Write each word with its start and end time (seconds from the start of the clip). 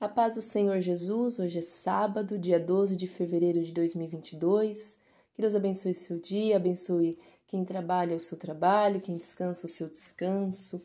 A 0.00 0.08
paz 0.08 0.36
do 0.36 0.40
Senhor 0.40 0.80
Jesus, 0.80 1.38
hoje 1.38 1.58
é 1.58 1.60
sábado, 1.60 2.38
dia 2.38 2.58
12 2.58 2.96
de 2.96 3.06
fevereiro 3.06 3.62
de 3.62 3.70
2022. 3.70 4.98
Que 5.34 5.42
Deus 5.42 5.54
abençoe 5.54 5.92
seu 5.92 6.18
dia, 6.18 6.56
abençoe 6.56 7.18
quem 7.46 7.66
trabalha 7.66 8.16
o 8.16 8.18
seu 8.18 8.38
trabalho, 8.38 9.02
quem 9.02 9.18
descansa 9.18 9.66
o 9.66 9.68
seu 9.68 9.90
descanso. 9.90 10.82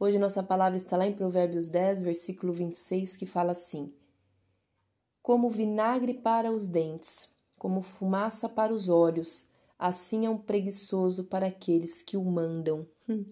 Hoje 0.00 0.18
nossa 0.18 0.42
palavra 0.42 0.78
está 0.78 0.96
lá 0.96 1.06
em 1.06 1.12
Provérbios 1.12 1.68
10, 1.68 2.00
versículo 2.00 2.54
26, 2.54 3.18
que 3.18 3.26
fala 3.26 3.52
assim: 3.52 3.92
Como 5.22 5.50
vinagre 5.50 6.14
para 6.14 6.50
os 6.50 6.66
dentes, 6.66 7.28
como 7.58 7.82
fumaça 7.82 8.48
para 8.48 8.72
os 8.72 8.88
olhos, 8.88 9.46
assim 9.78 10.24
é 10.24 10.30
um 10.30 10.38
preguiçoso 10.38 11.24
para 11.24 11.48
aqueles 11.48 12.00
que 12.00 12.16
o 12.16 12.24
mandam. 12.24 12.86
Hum. 13.06 13.26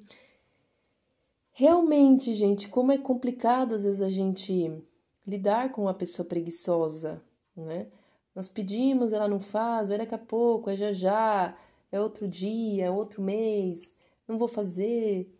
Realmente, 1.52 2.34
gente, 2.34 2.68
como 2.68 2.92
é 2.92 2.98
complicado 2.98 3.74
às 3.74 3.84
vezes 3.84 4.02
a 4.02 4.10
gente 4.10 4.84
lidar 5.26 5.72
com 5.72 5.82
uma 5.82 5.94
pessoa 5.94 6.26
preguiçosa, 6.26 7.22
né? 7.56 7.86
Nós 8.34 8.48
pedimos, 8.48 9.12
ela 9.12 9.28
não 9.28 9.40
faz, 9.40 9.88
vai 9.88 9.98
daqui 9.98 10.14
a 10.14 10.18
pouco, 10.18 10.70
é 10.70 10.76
já 10.76 10.92
já, 10.92 11.56
é 11.90 12.00
outro 12.00 12.26
dia, 12.26 12.86
é 12.86 12.90
outro 12.90 13.22
mês, 13.22 13.96
não 14.26 14.38
vou 14.38 14.48
fazer, 14.48 15.30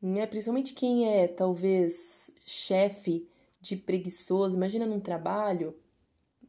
né? 0.00 0.26
Principalmente 0.26 0.74
quem 0.74 1.08
é 1.08 1.26
talvez 1.26 2.34
chefe 2.44 3.28
de 3.60 3.76
preguiçoso, 3.76 4.56
imagina 4.56 4.86
num 4.86 5.00
trabalho, 5.00 5.74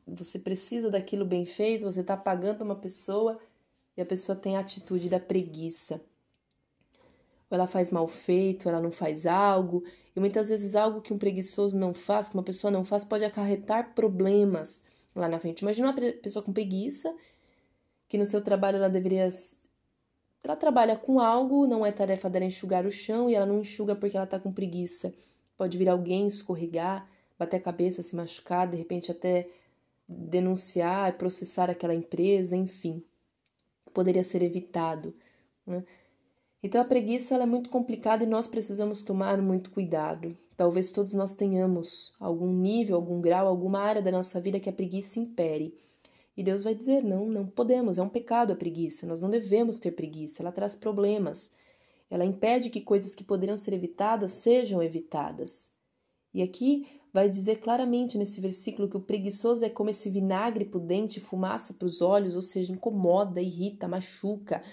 você 0.06 0.40
precisa 0.40 0.90
daquilo 0.90 1.26
bem 1.26 1.46
feito, 1.46 1.86
você 1.86 2.02
está 2.02 2.16
pagando 2.16 2.64
uma 2.64 2.76
pessoa 2.76 3.40
e 3.96 4.02
a 4.02 4.06
pessoa 4.06 4.36
tem 4.36 4.58
a 4.58 4.60
atitude 4.60 5.10
da 5.10 5.20
preguiça 5.20 6.02
ou 7.50 7.56
ela 7.56 7.68
faz 7.68 7.92
mal 7.92 8.08
feito, 8.08 8.68
ela 8.68 8.80
não 8.80 8.92
faz 8.92 9.26
algo, 9.26 9.84
e 10.16 10.20
muitas 10.20 10.50
vezes 10.50 10.76
algo 10.76 11.02
que 11.02 11.14
um 11.14 11.18
preguiçoso 11.18 11.78
não 11.78 11.94
faz, 11.94 12.30
que 12.30 12.36
uma 12.36 12.44
pessoa 12.44 12.72
não 12.72 12.84
faz, 12.84 13.06
pode 13.06 13.24
acarretar 13.24 13.94
problemas 13.94 14.84
lá 15.16 15.28
na 15.28 15.40
frente. 15.40 15.62
Imagina 15.62 15.88
uma 15.88 15.94
pessoa 15.94 16.44
com 16.44 16.54
preguiça, 16.54 17.16
que 18.08 18.18
no 18.18 18.26
seu 18.26 18.42
trabalho 18.42 18.78
ela 18.78 18.90
deveria. 18.90 19.30
Ela 20.44 20.56
trabalha 20.56 20.96
com 20.96 21.20
algo, 21.20 21.68
não 21.68 21.86
é 21.86 21.92
tarefa 21.92 22.30
dela 22.30 22.46
enxugar 22.46 22.86
o 22.86 22.92
chão 22.92 23.30
e 23.30 23.36
ela 23.36 23.46
não 23.46 23.60
enxuga 23.60 23.96
porque 23.96 24.16
ela 24.16 24.28
tá 24.28 24.40
com 24.40 24.52
preguiça. 24.52 25.14
Pode 25.58 25.78
vir 25.78 25.90
alguém 25.90 26.28
escorregar, 26.28 27.10
bater 27.38 27.58
a 27.58 27.62
cabeça, 27.62 28.02
se 28.02 28.16
machucar, 28.16 28.68
de 28.68 28.78
repente 28.78 29.12
até 29.12 29.50
denunciar, 30.08 31.18
processar 31.18 31.70
aquela 31.70 31.94
empresa, 31.94 32.56
enfim. 32.56 33.04
Poderia 33.94 34.24
ser 34.24 34.42
evitado. 34.42 35.14
Né? 35.66 35.84
Então 36.62 36.82
a 36.82 36.86
preguiça 36.86 37.36
é 37.36 37.46
muito 37.46 37.70
complicada 37.70 38.24
e 38.24 38.28
nós 38.28 38.48
precisamos 38.48 39.04
tomar 39.04 39.42
muito 39.42 39.72
cuidado. 39.72 40.36
Talvez 40.56 40.92
todos 40.92 41.14
nós 41.14 41.36
tenhamos 41.36 42.14
algum 42.20 42.52
nível, 42.52 42.96
algum 42.96 43.22
grau, 43.22 43.48
alguma 43.48 43.80
área 43.80 44.02
da 44.02 44.12
nossa 44.12 44.42
vida 44.42 44.60
que 44.60 44.70
a 44.70 44.74
preguiça 44.74 45.20
impere. 45.20 45.78
E 46.36 46.44
Deus 46.44 46.64
vai 46.64 46.74
dizer: 46.74 47.04
não, 47.04 47.28
não 47.28 47.46
podemos, 47.46 47.98
é 47.98 48.02
um 48.02 48.10
pecado 48.10 48.54
a 48.54 48.56
preguiça, 48.56 49.06
nós 49.06 49.22
não 49.22 49.30
devemos 49.30 49.80
ter 49.80 49.92
preguiça, 49.92 50.42
ela 50.42 50.52
traz 50.52 50.76
problemas. 50.76 51.56
Ela 52.10 52.26
impede 52.26 52.70
que 52.70 52.82
coisas 52.82 53.14
que 53.14 53.24
poderiam 53.24 53.58
ser 53.58 53.74
evitadas 53.74 54.32
sejam 54.32 54.82
evitadas. 54.82 55.74
E 56.34 56.42
aqui 56.42 56.88
vai 57.14 57.28
dizer 57.28 57.58
claramente 57.60 58.18
nesse 58.18 58.40
versículo 58.40 58.88
que 58.88 58.96
o 58.96 59.02
preguiçoso 59.02 59.66
é 59.66 59.70
como 59.70 59.90
esse 59.90 60.10
vinagre 60.10 60.66
pudente, 60.66 61.20
fumaça 61.20 61.74
para 61.74 61.88
os 61.88 62.02
olhos, 62.02 62.36
ou 62.36 62.42
seja, 62.42 62.72
incomoda, 62.72 63.42
irrita, 63.42 63.88
machuca, 63.88 64.64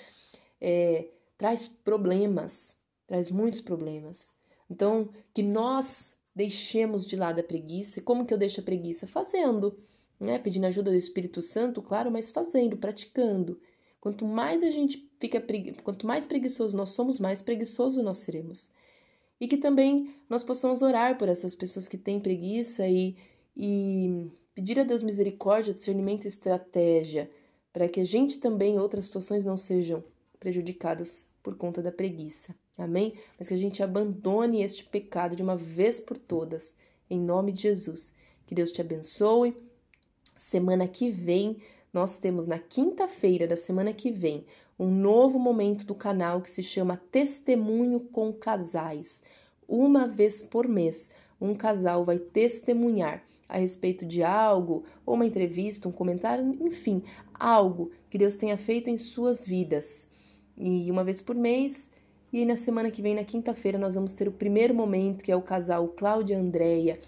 é, 0.60 1.08
traz 1.36 1.68
problemas, 1.68 2.80
traz 3.06 3.30
muitos 3.30 3.60
problemas. 3.60 4.36
Então, 4.70 5.08
que 5.32 5.42
nós 5.42 6.16
deixemos 6.34 7.06
de 7.06 7.16
lado 7.16 7.40
a 7.40 7.44
preguiça. 7.44 8.00
Como 8.02 8.26
que 8.26 8.34
eu 8.34 8.38
deixo 8.38 8.60
a 8.60 8.64
preguiça? 8.64 9.06
Fazendo, 9.06 9.78
né? 10.18 10.38
Pedindo 10.38 10.66
ajuda 10.66 10.90
do 10.90 10.96
Espírito 10.96 11.40
Santo, 11.42 11.80
claro, 11.80 12.10
mas 12.10 12.30
fazendo, 12.30 12.76
praticando. 12.76 13.60
Quanto 14.00 14.24
mais 14.24 14.62
a 14.62 14.70
gente 14.70 15.10
fica 15.18 15.40
pregui... 15.40 15.72
quanto 15.82 16.06
mais 16.06 16.26
preguiçoso 16.26 16.76
nós 16.76 16.90
somos, 16.90 17.18
mais 17.20 17.40
preguiçoso 17.40 18.02
nós 18.02 18.18
seremos. 18.18 18.72
E 19.40 19.48
que 19.48 19.56
também 19.56 20.14
nós 20.28 20.42
possamos 20.42 20.82
orar 20.82 21.16
por 21.18 21.28
essas 21.28 21.54
pessoas 21.54 21.88
que 21.88 21.96
têm 21.96 22.20
preguiça 22.20 22.86
e, 22.86 23.16
e 23.56 24.30
pedir 24.54 24.78
a 24.78 24.84
Deus 24.84 25.02
misericórdia, 25.02 25.74
discernimento 25.74 26.24
e 26.24 26.28
estratégia, 26.28 27.30
para 27.72 27.88
que 27.88 28.00
a 28.00 28.04
gente 28.04 28.40
também, 28.40 28.78
outras 28.78 29.06
situações, 29.06 29.44
não 29.44 29.56
sejam 29.56 30.04
prejudicadas 30.44 31.26
por 31.42 31.56
conta 31.56 31.80
da 31.80 31.90
preguiça. 31.90 32.54
Amém? 32.76 33.14
Mas 33.38 33.48
que 33.48 33.54
a 33.54 33.56
gente 33.56 33.82
abandone 33.82 34.62
este 34.62 34.84
pecado 34.84 35.34
de 35.34 35.42
uma 35.42 35.56
vez 35.56 36.00
por 36.00 36.18
todas, 36.18 36.76
em 37.08 37.18
nome 37.18 37.50
de 37.50 37.62
Jesus. 37.62 38.12
Que 38.46 38.54
Deus 38.54 38.70
te 38.70 38.82
abençoe. 38.82 39.56
Semana 40.36 40.86
que 40.86 41.10
vem, 41.10 41.62
nós 41.90 42.18
temos 42.18 42.46
na 42.46 42.58
quinta-feira 42.58 43.46
da 43.46 43.56
semana 43.56 43.94
que 43.94 44.10
vem 44.10 44.44
um 44.78 44.90
novo 44.90 45.38
momento 45.38 45.82
do 45.82 45.94
canal 45.94 46.42
que 46.42 46.50
se 46.50 46.62
chama 46.62 47.00
Testemunho 47.10 48.00
com 48.00 48.30
Casais. 48.30 49.24
Uma 49.66 50.06
vez 50.06 50.42
por 50.42 50.68
mês, 50.68 51.08
um 51.40 51.54
casal 51.54 52.04
vai 52.04 52.18
testemunhar 52.18 53.24
a 53.48 53.56
respeito 53.56 54.04
de 54.04 54.22
algo, 54.22 54.84
ou 55.06 55.14
uma 55.14 55.24
entrevista, 55.24 55.88
um 55.88 55.92
comentário, 55.92 56.54
enfim, 56.60 57.02
algo 57.32 57.92
que 58.10 58.18
Deus 58.18 58.36
tenha 58.36 58.58
feito 58.58 58.90
em 58.90 58.98
suas 58.98 59.46
vidas 59.46 60.12
e 60.56 60.90
uma 60.90 61.04
vez 61.04 61.20
por 61.20 61.34
mês. 61.34 61.92
E 62.32 62.44
na 62.44 62.56
semana 62.56 62.90
que 62.90 63.00
vem, 63.00 63.14
na 63.14 63.24
quinta-feira, 63.24 63.78
nós 63.78 63.94
vamos 63.94 64.12
ter 64.12 64.26
o 64.26 64.32
primeiro 64.32 64.74
momento, 64.74 65.22
que 65.22 65.30
é 65.30 65.36
o 65.36 65.42
casal 65.42 65.88
Cláudia 65.88 66.34
e 66.34 66.36
Andréia. 66.36 67.00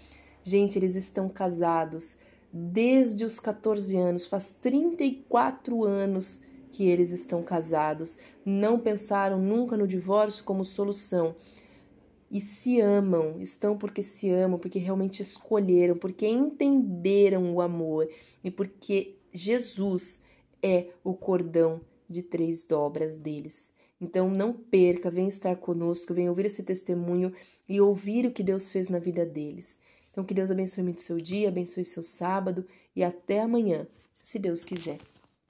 Gente, 0.43 0.79
eles 0.79 0.95
estão 0.95 1.27
casados 1.27 2.17
desde 2.51 3.25
os 3.25 3.39
14 3.39 3.97
anos, 3.97 4.25
faz 4.25 4.53
34 4.53 5.83
anos 5.83 6.43
que 6.71 6.87
eles 6.87 7.11
estão 7.11 7.43
casados, 7.43 8.17
não 8.45 8.79
pensaram 8.79 9.39
nunca 9.39 9.75
no 9.75 9.87
divórcio 9.87 10.43
como 10.43 10.63
solução 10.63 11.35
e 12.29 12.41
se 12.41 12.79
amam, 12.79 13.39
estão 13.39 13.77
porque 13.77 14.03
se 14.03 14.29
amam, 14.29 14.59
porque 14.59 14.79
realmente 14.79 15.21
escolheram, 15.21 15.97
porque 15.97 16.27
entenderam 16.27 17.53
o 17.53 17.61
amor 17.61 18.07
e 18.43 18.51
porque 18.51 19.17
Jesus 19.33 20.21
é 20.61 20.89
o 21.03 21.13
cordão 21.13 21.81
de 22.09 22.21
três 22.21 22.65
dobras 22.65 23.15
deles. 23.15 23.73
Então 23.99 24.29
não 24.29 24.53
perca, 24.53 25.09
venha 25.09 25.27
estar 25.27 25.55
conosco, 25.55 26.13
venha 26.13 26.29
ouvir 26.29 26.45
esse 26.45 26.63
testemunho 26.63 27.33
e 27.67 27.81
ouvir 27.81 28.25
o 28.25 28.31
que 28.31 28.43
Deus 28.43 28.69
fez 28.69 28.89
na 28.89 28.99
vida 28.99 29.25
deles. 29.25 29.81
Então 30.11 30.23
que 30.23 30.33
Deus 30.33 30.51
abençoe 30.51 30.83
muito 30.83 31.01
seu 31.01 31.17
dia, 31.17 31.49
abençoe 31.49 31.83
seu 31.83 32.03
sábado 32.03 32.65
e 32.95 33.03
até 33.03 33.41
amanhã, 33.41 33.87
se 34.21 34.39
Deus 34.39 34.63
quiser. 34.63 34.97